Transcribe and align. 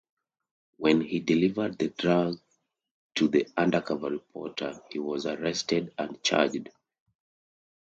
When 0.77 1.01
he 1.01 1.19
delivered 1.19 1.77
the 1.77 1.89
drug 1.89 2.39
to 3.13 3.27
the 3.27 3.47
undercover 3.55 4.09
reporter 4.09 4.81
he 4.89 4.97
was 4.97 5.27
arrested 5.27 5.93
and 5.95 6.19
charged. 6.23 6.71